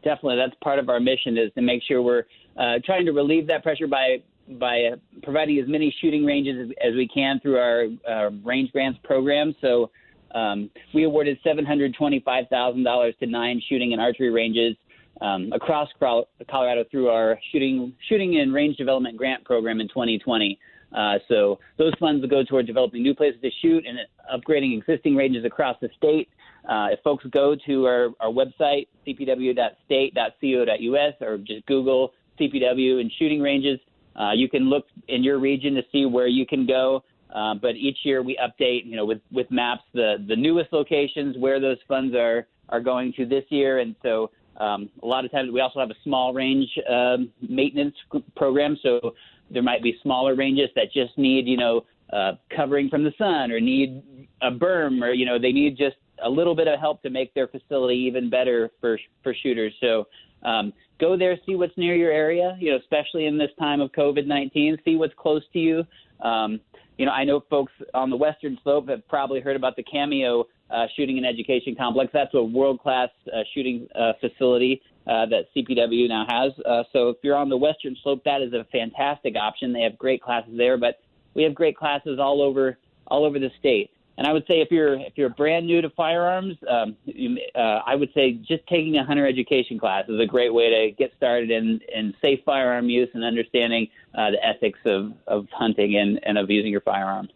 [0.04, 2.24] Definitely, that's part of our mission is to make sure we're
[2.58, 4.18] uh, trying to relieve that pressure by
[4.60, 4.90] by
[5.24, 9.56] providing as many shooting ranges as, as we can through our uh, range grants program.
[9.62, 9.90] So
[10.36, 14.76] um, we awarded $725,000 to nine shooting and archery ranges
[15.22, 20.60] um, across Colorado through our shooting shooting and range development grant program in 2020.
[20.94, 23.98] Uh, so those funds will go toward developing new places to shoot and
[24.34, 26.30] upgrading existing ranges across the state.
[26.70, 33.42] Uh, if folks go to our, our website, cpw.state.co.us, or just Google CPW and shooting
[33.42, 33.80] ranges,
[34.20, 37.04] uh, you can look in your region to see where you can go.
[37.34, 41.36] Uh, but each year we update, you know, with, with maps, the, the newest locations
[41.38, 43.80] where those funds are, are going to this year.
[43.80, 47.96] And so um, a lot of times we also have a small range um, maintenance
[48.36, 48.78] program.
[48.84, 49.16] So
[49.50, 53.52] there might be smaller ranges that just need, you know, uh, covering from the sun
[53.52, 54.04] or need
[54.44, 57.34] a berm or, you know, they need just a little bit of help to make
[57.34, 59.74] their facility even better for, for shooters.
[59.82, 60.06] So
[60.46, 63.92] um, go there, see what's near your area, you know, especially in this time of
[63.92, 65.84] COVID 19, see what's close to you.
[66.22, 66.60] Um,
[66.98, 70.46] you know, I know folks on the Western Slope have probably heard about the Cameo
[70.70, 72.12] uh, Shooting and Education Complex.
[72.14, 76.52] That's a world class uh, shooting uh, facility uh, that CPW now has.
[76.66, 79.74] Uh, so if you're on the Western Slope, that is a fantastic option.
[79.74, 81.00] They have great classes there, but
[81.34, 82.78] we have great classes all over
[83.08, 83.92] all over the state.
[84.18, 87.80] And I would say if you're if you're brand new to firearms, um, you, uh,
[87.86, 91.12] I would say just taking a hunter education class is a great way to get
[91.18, 96.20] started in, in safe firearm use and understanding uh, the ethics of, of hunting and,
[96.24, 97.30] and of using your firearms.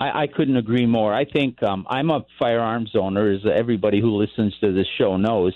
[0.00, 1.12] I, I couldn't agree more.
[1.12, 5.52] I think um, I'm a firearms owner, as everybody who listens to this show knows,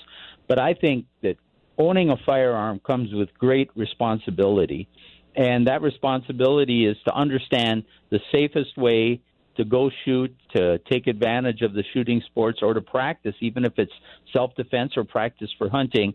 [0.48, 1.36] but I think that
[1.78, 4.88] owning a firearm comes with great responsibility.
[5.34, 9.22] And that responsibility is to understand the safest way
[9.60, 13.74] to go shoot, to take advantage of the shooting sports, or to practice, even if
[13.76, 13.92] it's
[14.32, 16.14] self defense or practice for hunting.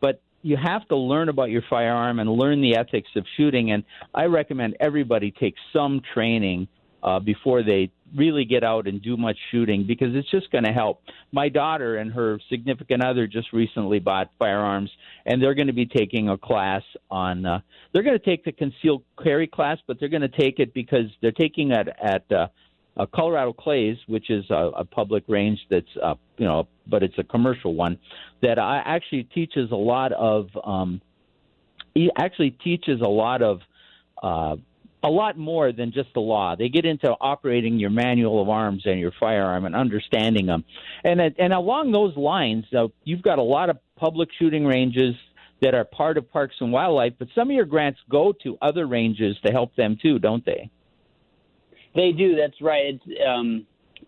[0.00, 3.72] But you have to learn about your firearm and learn the ethics of shooting.
[3.72, 6.68] And I recommend everybody take some training
[7.02, 10.72] uh, before they really get out and do much shooting because it's just going to
[10.72, 11.02] help.
[11.32, 14.90] My daughter and her significant other just recently bought firearms,
[15.24, 17.46] and they're going to be taking a class on.
[17.46, 17.60] Uh,
[17.92, 21.06] they're going to take the concealed carry class, but they're going to take it because
[21.20, 22.48] they're taking it at uh,
[22.96, 27.18] uh, Colorado Clays, which is a, a public range that's uh, you know, but it's
[27.18, 27.98] a commercial one
[28.42, 30.48] that I actually teaches a lot of.
[30.62, 31.00] Um,
[31.94, 33.60] he actually teaches a lot of
[34.22, 34.56] uh,
[35.02, 36.54] a lot more than just the law.
[36.56, 40.64] They get into operating your manual of arms and your firearm and understanding them.
[41.04, 45.14] And and along those lines, uh, you've got a lot of public shooting ranges
[45.60, 48.86] that are part of Parks and Wildlife, but some of your grants go to other
[48.86, 50.70] ranges to help them too, don't they?
[51.94, 52.36] They do.
[52.36, 52.94] That's right.
[52.94, 53.66] It's, um,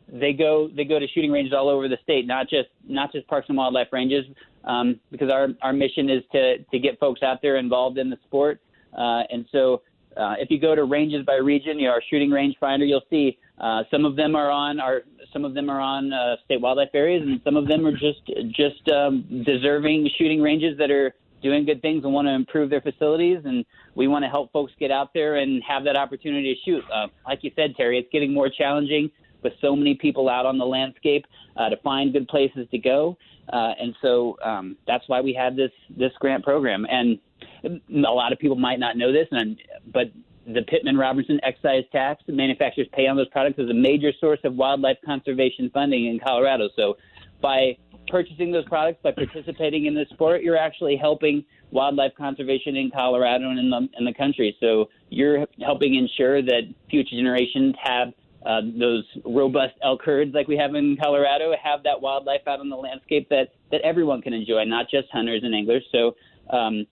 [0.08, 3.26] they go they go to shooting ranges all over the state, not just not just
[3.26, 4.24] Parks and Wildlife ranges,
[4.64, 8.18] um, because our our mission is to to get folks out there involved in the
[8.26, 8.60] sport.
[8.96, 9.82] Uh, and so,
[10.16, 13.02] uh, if you go to ranges by region, you know, our shooting range finder, you'll
[13.10, 16.60] see uh, some of them are on our some of them are on uh, state
[16.60, 21.14] wildlife areas, and some of them are just just um, deserving shooting ranges that are
[21.44, 23.38] doing good things and want to improve their facilities.
[23.44, 26.82] And we want to help folks get out there and have that opportunity to shoot.
[26.92, 29.10] Uh, like you said, Terry, it's getting more challenging
[29.42, 31.26] with so many people out on the landscape
[31.56, 33.16] uh, to find good places to go.
[33.52, 36.86] Uh, and so um, that's why we have this this grant program.
[36.90, 37.18] And
[37.62, 39.60] a lot of people might not know this, and
[39.92, 40.10] but
[40.46, 44.40] the Pittman Robertson excise tax the manufacturers pay on those products is a major source
[44.44, 46.70] of wildlife conservation funding in Colorado.
[46.74, 46.96] So
[47.42, 47.76] by
[48.14, 53.50] purchasing those products, by participating in this sport, you're actually helping wildlife conservation in Colorado
[53.50, 54.56] and in the in the country.
[54.60, 58.08] So you're helping ensure that future generations have
[58.46, 62.68] uh, those robust elk herds like we have in Colorado, have that wildlife out on
[62.70, 65.84] the landscape that that everyone can enjoy, not just hunters and anglers.
[65.90, 66.14] So
[66.50, 66.86] um,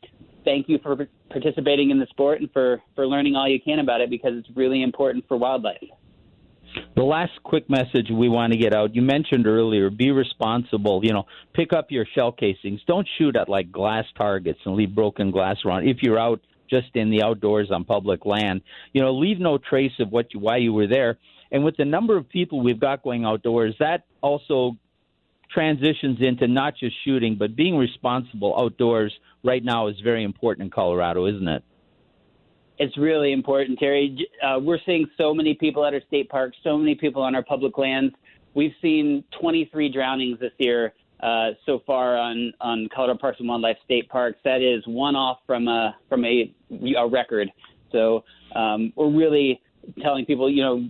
[0.45, 4.01] thank you for participating in the sport and for for learning all you can about
[4.01, 5.87] it because it's really important for wildlife.
[6.95, 8.95] The last quick message we want to get out.
[8.95, 11.01] You mentioned earlier, be responsible.
[11.05, 12.81] You know, pick up your shell casings.
[12.87, 15.89] Don't shoot at like glass targets and leave broken glass around.
[15.89, 19.93] If you're out just in the outdoors on public land, you know, leave no trace
[20.01, 21.19] of what you, why you were there.
[21.51, 24.77] And with the number of people we've got going outdoors, that also
[25.53, 29.13] transitions into not just shooting, but being responsible outdoors
[29.45, 31.63] right now is very important in Colorado, isn't it?
[32.83, 34.27] It's really important, Terry.
[34.45, 37.45] Uh, we're seeing so many people at our state parks, so many people on our
[37.45, 38.13] public lands.
[38.55, 40.93] We've seen 23 drownings this year
[41.23, 44.41] uh, so far on on Colorado Parks and Wildlife State Parks.
[44.45, 46.53] That is one off from a from a,
[46.99, 47.53] a record.
[47.93, 48.25] So
[48.57, 49.63] um, we're really
[50.03, 50.89] telling people, you know,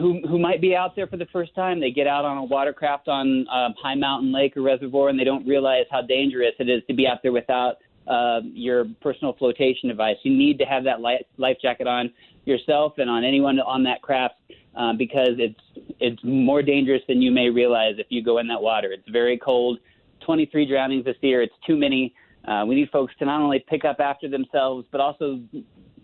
[0.00, 1.78] who who might be out there for the first time.
[1.78, 5.24] They get out on a watercraft on a high mountain lake or reservoir, and they
[5.24, 7.76] don't realize how dangerous it is to be out there without
[8.10, 10.16] uh, your personal flotation device.
[10.24, 12.12] You need to have that life, life jacket on
[12.44, 14.34] yourself and on anyone on that craft
[14.76, 15.60] uh, because it's
[16.00, 18.92] it's more dangerous than you may realize if you go in that water.
[18.92, 19.78] It's very cold.
[20.26, 21.40] 23 drownings this year.
[21.42, 22.14] It's too many.
[22.44, 25.40] Uh, we need folks to not only pick up after themselves, but also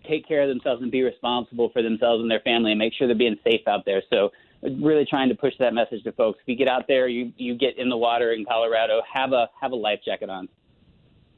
[0.07, 3.07] take care of themselves and be responsible for themselves and their family and make sure
[3.07, 4.01] they're being safe out there.
[4.09, 4.31] So
[4.63, 6.39] really trying to push that message to folks.
[6.41, 9.49] If you get out there, you you get in the water in Colorado, have a
[9.59, 10.47] have a life jacket on.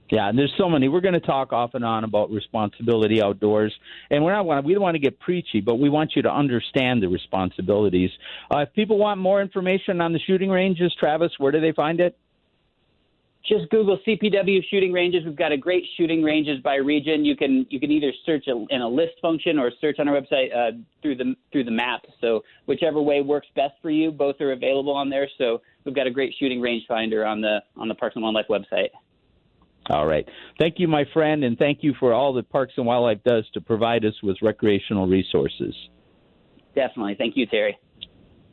[0.09, 0.89] Yeah, and there's so many.
[0.89, 3.73] We're going to talk off and on about responsibility outdoors,
[4.09, 7.03] and we're not we don't want to get preachy, but we want you to understand
[7.03, 8.09] the responsibilities.
[8.51, 11.99] Uh, if people want more information on the shooting ranges, Travis, where do they find
[11.99, 12.17] it?
[13.47, 15.23] just Google CPW shooting ranges.
[15.25, 17.25] We've got a great shooting ranges by region.
[17.25, 20.55] You can you can either search in a list function or search on our website
[20.55, 22.01] uh, through the through the map.
[22.21, 25.27] So whichever way works best for you, both are available on there.
[25.37, 28.47] So we've got a great shooting range finder on the on the Parks and Wildlife
[28.49, 28.89] website.
[29.89, 30.27] All right.
[30.59, 33.61] Thank you, my friend, and thank you for all that Parks and Wildlife does to
[33.61, 35.75] provide us with recreational resources.
[36.75, 37.15] Definitely.
[37.17, 37.77] Thank you, Terry.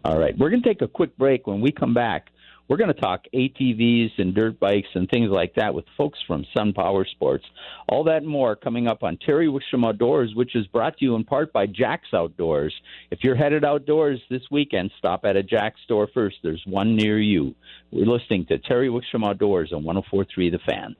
[0.05, 0.37] All right.
[0.38, 1.46] We're going to take a quick break.
[1.46, 2.29] When we come back,
[2.68, 6.44] we're going to talk ATVs and dirt bikes and things like that with folks from
[6.57, 7.44] Sun Power Sports.
[7.88, 11.14] All that and more coming up on Terry Wickstrom Outdoors, which is brought to you
[11.14, 12.74] in part by Jack's Outdoors.
[13.11, 16.37] If you're headed outdoors this weekend, stop at a Jack's store first.
[16.42, 17.55] There's one near you.
[17.92, 20.96] We're listening to Terry Wickstrom Outdoors on 1043 The Fan.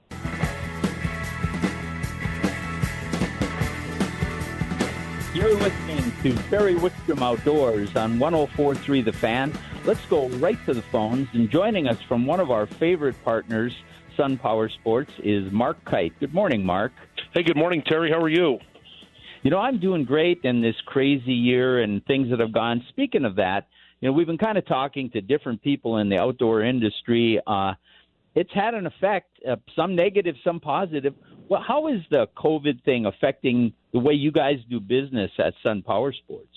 [5.35, 9.52] You're listening to Terry Wickstrom Outdoors on 1043 The Fan.
[9.87, 11.29] Let's go right to the phones.
[11.33, 13.72] And joining us from one of our favorite partners,
[14.16, 16.12] Sun Power Sports, is Mark Kite.
[16.18, 16.90] Good morning, Mark.
[17.33, 18.11] Hey, good morning, Terry.
[18.11, 18.59] How are you?
[19.44, 22.85] You know, I'm doing great in this crazy year and things that have gone.
[22.88, 23.68] Speaking of that,
[24.01, 27.40] you know, we've been kind of talking to different people in the outdoor industry.
[27.46, 27.75] Uh,
[28.35, 31.14] it's had an effect, uh, some negative, some positive.
[31.49, 35.83] Well, how is the COVID thing affecting the way you guys do business at Sun
[35.83, 36.49] Power Sports?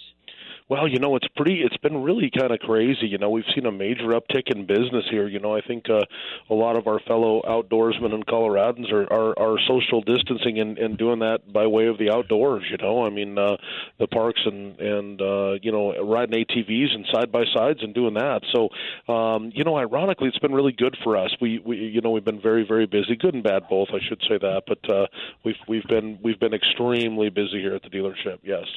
[0.70, 1.62] Well, you know, it's pretty.
[1.64, 3.08] It's been really kind of crazy.
[3.08, 5.28] You know, we've seen a major uptick in business here.
[5.28, 6.02] You know, I think uh,
[6.48, 10.96] a lot of our fellow outdoorsmen and Coloradans are are, are social distancing and, and
[10.96, 12.66] doing that by way of the outdoors.
[12.70, 13.58] You know, I mean, uh,
[13.98, 18.14] the parks and and uh, you know riding ATVs and side by sides and doing
[18.14, 18.42] that.
[18.54, 18.70] So,
[19.12, 21.32] um, you know, ironically, it's been really good for us.
[21.42, 23.88] We we you know we've been very very busy, good and bad both.
[23.92, 25.08] I should say that, but uh,
[25.44, 28.38] we've we've been we've been extremely busy here at the dealership.
[28.44, 28.68] Yes.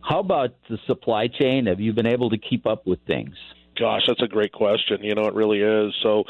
[0.00, 1.66] How about the supply chain?
[1.66, 3.34] Have you been able to keep up with things?
[3.78, 5.02] Gosh, that's a great question.
[5.02, 5.94] You know, it really is.
[6.02, 6.24] So,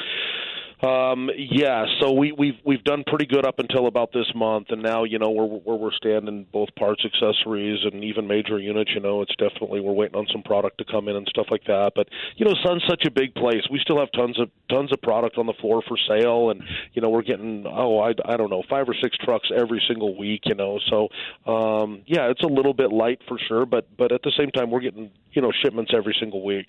[0.81, 4.81] um, yeah, so we, we've we've done pretty good up until about this month, and
[4.81, 8.93] now you know where where we're standing, both parts, accessories, and even major units.
[8.95, 11.65] You know, it's definitely we're waiting on some product to come in and stuff like
[11.65, 11.93] that.
[11.97, 13.63] But you know, Sun's such a big place.
[13.69, 16.63] We still have tons of tons of product on the floor for sale, and
[16.93, 20.17] you know, we're getting oh I I don't know five or six trucks every single
[20.17, 20.43] week.
[20.45, 21.09] You know, so
[21.51, 24.71] um, yeah, it's a little bit light for sure, but but at the same time,
[24.71, 26.67] we're getting you know shipments every single week.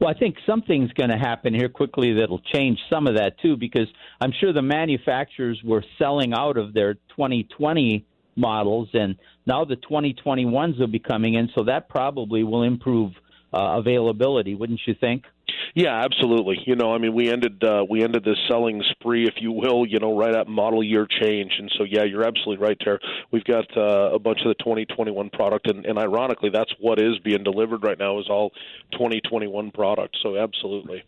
[0.00, 3.56] Well, I think something's going to happen here quickly that'll change some of that too,
[3.56, 3.88] because
[4.20, 8.04] I'm sure the manufacturers were selling out of their 2020
[8.36, 9.16] models, and
[9.46, 13.12] now the 2021s will be coming in, so that probably will improve
[13.54, 15.24] uh, availability, wouldn't you think?
[15.74, 16.58] Yeah, absolutely.
[16.66, 19.86] You know, I mean, we ended uh, we ended this selling spree, if you will,
[19.86, 23.00] you know, right at model year change, and so yeah, you're absolutely right, there.
[23.32, 27.18] We've got uh, a bunch of the 2021 product, and, and ironically, that's what is
[27.24, 28.50] being delivered right now is all
[28.92, 30.16] 2021 product.
[30.22, 31.02] So absolutely.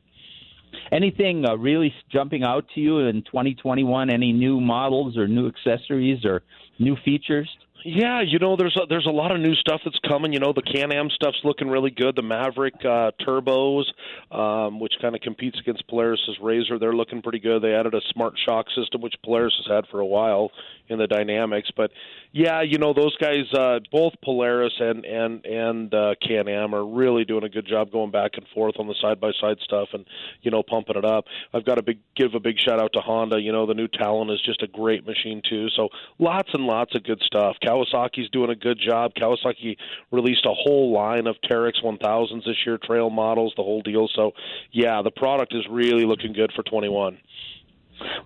[0.92, 4.10] Anything uh, really jumping out to you in 2021?
[4.10, 6.42] Any new models or new accessories or
[6.78, 7.48] new features?
[7.88, 10.32] Yeah, you know, there's a, there's a lot of new stuff that's coming.
[10.32, 12.16] You know, the Can-Am stuff's looking really good.
[12.16, 13.84] The Maverick uh, turbos,
[14.32, 17.62] um, which kind of competes against Polaris's RZR, they're looking pretty good.
[17.62, 20.50] They added a smart shock system, which Polaris has had for a while
[20.88, 21.64] in the Dynamix.
[21.76, 21.92] But
[22.32, 27.24] yeah, you know, those guys, uh, both Polaris and and and uh, Can-Am, are really
[27.24, 30.04] doing a good job going back and forth on the side by side stuff and
[30.42, 31.26] you know pumping it up.
[31.54, 33.40] I've got to big give a big shout out to Honda.
[33.40, 35.68] You know, the new Talon is just a great machine too.
[35.76, 37.56] So lots and lots of good stuff.
[37.76, 39.12] Kawasaki's doing a good job.
[39.14, 39.76] Kawasaki
[40.10, 44.08] released a whole line of Teryx 1000s this year, trail models, the whole deal.
[44.14, 44.32] So
[44.72, 47.18] yeah, the product is really looking good for 21.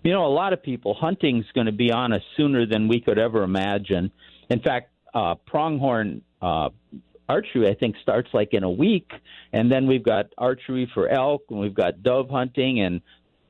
[0.02, 3.00] You know, a lot of people, hunting's going to be on us sooner than we
[3.00, 4.10] could ever imagine.
[4.48, 6.70] In fact, uh, pronghorn uh,
[7.28, 9.10] archery, I think, starts like in a week,
[9.52, 13.00] and then we've got archery for elk, and we've got dove hunting, and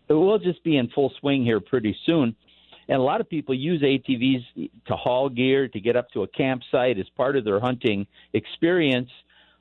[0.08, 2.36] it will just be in full swing here pretty soon.
[2.90, 6.28] And a lot of people use ATVs to haul gear, to get up to a
[6.28, 9.08] campsite as part of their hunting experience.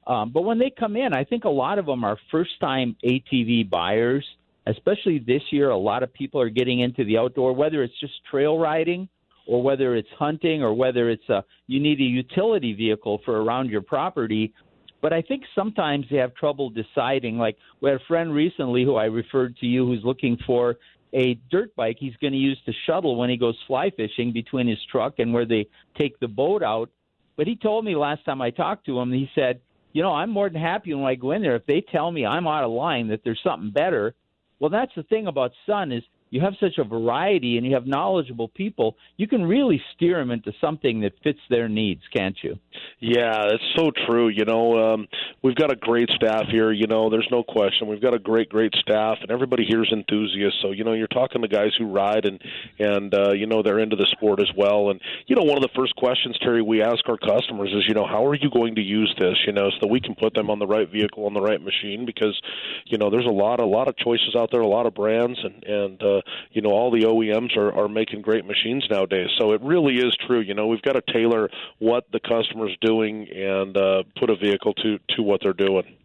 [0.06, 2.98] Um, but when they come in, I think a lot of them are first time
[3.06, 4.26] ATV buyers
[4.70, 8.14] especially this year, a lot of people are getting into the outdoor, whether it's just
[8.30, 9.08] trail riding
[9.48, 13.70] or whether it's hunting or whether it's a you need a utility vehicle for around
[13.70, 14.54] your property.
[15.02, 17.38] But I think sometimes they have trouble deciding.
[17.38, 20.76] Like we had a friend recently who I referred to you who's looking for
[21.14, 24.68] a dirt bike he's going to use to shuttle when he goes fly fishing between
[24.68, 26.90] his truck and where they take the boat out.
[27.36, 29.62] But he told me last time I talked to him, he said,
[29.94, 32.26] you know, I'm more than happy when I go in there if they tell me
[32.26, 34.14] I'm out of line that there's something better
[34.60, 37.88] well, that's the thing about Sun is you have such a variety and you have
[37.88, 42.58] knowledgeable people, you can really steer them into something that fits their needs, can't you?
[43.00, 44.28] Yeah, that's so true.
[44.28, 45.08] You know, um,
[45.42, 46.72] we've got a great staff here.
[46.72, 47.88] You know, there's no question.
[47.88, 50.60] We've got a great, great staff, and everybody here is enthusiasts.
[50.62, 52.42] So you know, you're talking to guys who ride and
[52.78, 54.90] and uh, you know they're into the sport as well.
[54.90, 57.94] And you know, one of the first questions, Terry, we ask our customers is, you
[57.94, 59.38] know, how are you going to use this?
[59.46, 62.06] You know, so we can put them on the right vehicle on the right machine
[62.06, 62.40] because
[62.86, 65.40] you know there's a lot, a lot of choices out there, a lot of brands,
[65.44, 66.19] and and uh,
[66.52, 69.30] you know all the OEMs are, are making great machines nowadays.
[69.40, 70.40] So it really is true.
[70.40, 71.50] You know, we've got to tailor
[71.80, 75.96] what the customer's doing and uh, put a vehicle to to what they're doing.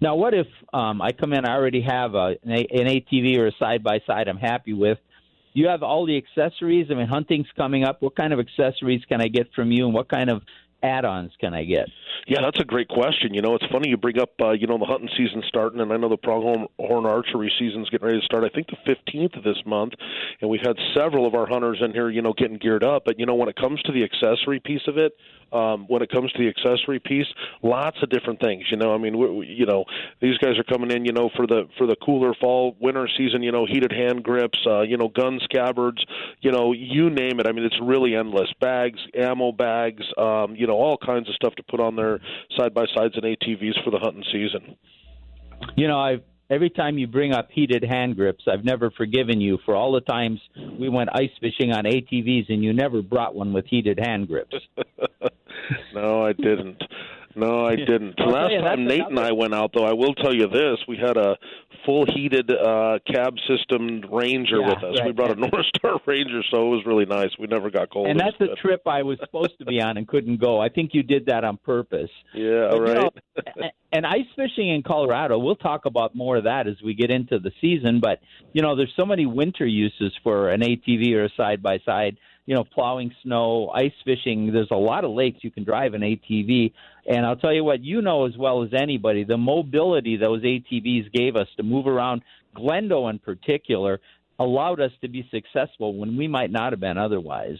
[0.00, 1.44] Now, what if um, I come in?
[1.44, 4.28] I already have a, an, an ATV or a side by side.
[4.28, 4.98] I'm happy with.
[5.52, 6.86] You have all the accessories.
[6.90, 8.00] I mean, hunting's coming up.
[8.00, 10.42] What kind of accessories can I get from you, and what kind of
[10.82, 11.88] add-ons can I get?
[12.26, 13.32] Yeah, that's a great question.
[13.32, 15.92] You know, it's funny you bring up, uh, you know, the hunting season starting, and
[15.92, 18.44] I know the pronghorn archery season's getting ready to start.
[18.44, 19.94] I think the 15th of this month,
[20.40, 23.04] and we've had several of our hunters in here, you know, getting geared up.
[23.06, 25.12] But you know, when it comes to the accessory piece of it,
[25.52, 27.26] um, when it comes to the accessory piece,
[27.62, 28.64] lots of different things.
[28.70, 29.84] You know, I mean, we, we, you know,
[30.20, 33.42] these guys are coming in, you know, for the for the cooler fall winter season.
[33.42, 36.04] You know, heated hand grips, uh, you know, gun scabbards,
[36.40, 37.46] you know, you name it.
[37.46, 38.48] I mean, it's really endless.
[38.60, 42.20] Bags, ammo bags, um, you know, all kinds of stuff to put on their
[42.56, 44.76] side by sides and ATVs for the hunting season.
[45.76, 49.58] You know, I've every time you bring up heated hand grips, I've never forgiven you
[49.64, 50.40] for all the times
[50.78, 54.56] we went ice fishing on ATVs and you never brought one with heated hand grips.
[55.94, 56.82] no, I didn't.
[57.34, 58.18] No, I didn't.
[58.18, 61.16] Last time Nate and I went out, though, I will tell you this: we had
[61.16, 61.36] a
[61.84, 64.98] full heated uh, cab system Ranger yeah, with us.
[64.98, 65.06] Right.
[65.06, 67.30] We brought a North Star Ranger, so it was really nice.
[67.38, 68.08] We never got cold.
[68.08, 70.60] And that's the trip I was supposed to be on and couldn't go.
[70.60, 72.10] I think you did that on purpose.
[72.34, 72.88] Yeah, but, right.
[72.88, 76.94] You know, and ice fishing in Colorado, we'll talk about more of that as we
[76.94, 78.00] get into the season.
[78.00, 78.20] But
[78.52, 82.18] you know, there's so many winter uses for an ATV or a side by side
[82.48, 84.50] you know, plowing snow, ice fishing.
[84.50, 86.72] There's a lot of lakes you can drive an ATV.
[87.06, 91.12] And I'll tell you what, you know as well as anybody, the mobility those ATVs
[91.12, 92.22] gave us to move around,
[92.56, 94.00] Glendo in particular,
[94.38, 97.58] allowed us to be successful when we might not have been otherwise.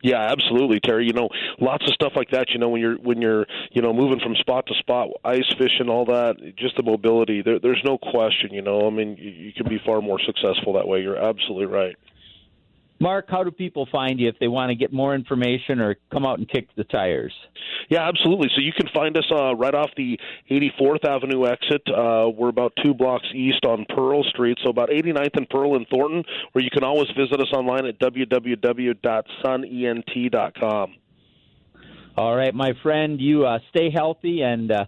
[0.00, 1.06] Yeah, absolutely, Terry.
[1.06, 2.50] You know, lots of stuff like that.
[2.50, 5.88] You know, when you're when you're you know moving from spot to spot, ice fishing,
[5.88, 7.42] all that, just the mobility.
[7.42, 8.52] There, there's no question.
[8.52, 11.00] You know, I mean, you, you can be far more successful that way.
[11.00, 11.96] You're absolutely right.
[13.00, 16.24] Mark, how do people find you if they want to get more information or come
[16.24, 17.32] out and kick the tires?
[17.90, 18.48] Yeah, absolutely.
[18.54, 20.18] So you can find us uh, right off the
[20.50, 21.82] 84th Avenue exit.
[21.88, 25.84] Uh, we're about two blocks east on Pearl Street, so about 89th and Pearl in
[25.86, 26.22] Thornton,
[26.52, 30.94] where you can always visit us online at www.sunent.com.
[32.16, 34.84] All right, my friend, you uh, stay healthy and uh,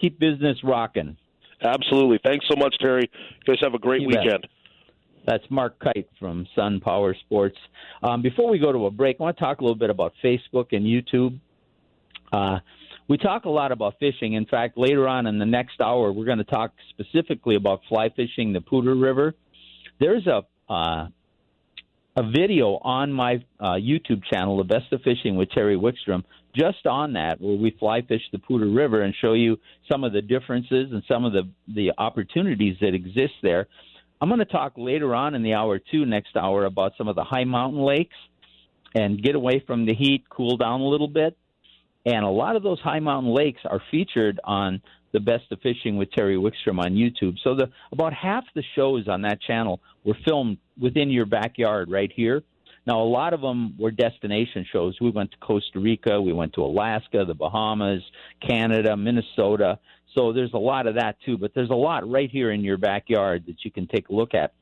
[0.00, 1.16] keep business rocking.
[1.60, 2.20] Absolutely.
[2.24, 3.10] Thanks so much, Terry.
[3.12, 4.42] You guys have a great You weekend.
[4.42, 4.50] bet.
[5.26, 7.56] That's Mark Kite from Sun Power Sports.
[8.02, 10.12] Um, before we go to a break, I want to talk a little bit about
[10.24, 11.38] Facebook and YouTube.
[12.32, 12.58] Uh,
[13.08, 14.34] we talk a lot about fishing.
[14.34, 18.10] In fact, later on in the next hour, we're going to talk specifically about fly
[18.14, 19.34] fishing the Poudre River.
[19.98, 20.42] There's a
[20.72, 21.08] uh,
[22.18, 26.84] a video on my uh, YouTube channel, The Best of Fishing with Terry Wickstrom, just
[26.84, 29.58] on that, where we fly fish the Poudre River and show you
[29.90, 33.68] some of the differences and some of the the opportunities that exist there.
[34.20, 37.16] I'm going to talk later on in the hour two, next hour, about some of
[37.16, 38.16] the high mountain lakes
[38.94, 41.36] and get away from the heat, cool down a little bit.
[42.04, 44.80] And a lot of those high mountain lakes are featured on
[45.12, 47.36] the Best of Fishing with Terry Wickstrom on YouTube.
[47.42, 52.10] So the about half the shows on that channel were filmed within your backyard right
[52.14, 52.42] here.
[52.88, 54.96] Now a lot of them were destination shows.
[54.98, 58.02] We went to Costa Rica, we went to Alaska, the Bahamas,
[58.40, 59.78] Canada, Minnesota.
[60.14, 62.78] So there's a lot of that too, but there's a lot right here in your
[62.78, 64.54] backyard that you can take a look at.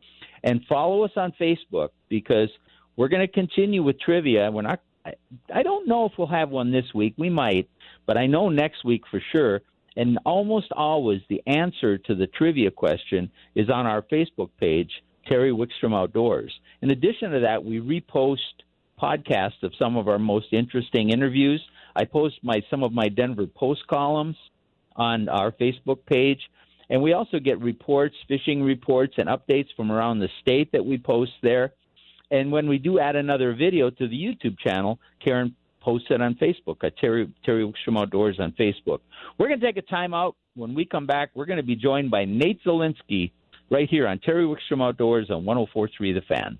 [0.42, 2.48] And follow us on Facebook because
[2.96, 4.50] we're going to continue with trivia.
[4.50, 5.12] We're not I,
[5.54, 7.14] I don't know if we'll have one this week.
[7.16, 7.70] We might,
[8.06, 9.62] but I know next week for sure.
[9.96, 14.90] And almost always the answer to the trivia question is on our Facebook page,
[15.28, 16.52] Terry Wickstrom Outdoors.
[16.82, 18.38] In addition to that, we repost
[19.00, 21.62] podcasts of some of our most interesting interviews.
[21.94, 24.36] I post my some of my Denver Post columns
[24.94, 26.40] on our Facebook page.
[26.88, 30.98] And we also get reports, fishing reports, and updates from around the state that we
[30.98, 31.72] post there.
[32.30, 36.34] And when we do add another video to the YouTube channel, Karen posts it on
[36.34, 39.00] Facebook at Terry, Terry Wickstrom Outdoors on Facebook.
[39.38, 40.36] We're going to take a time out.
[40.54, 43.30] When we come back, we're going to be joined by Nate Zelinsky
[43.70, 46.58] right here on Terry Wickstrom Outdoors on 1043 The Fan.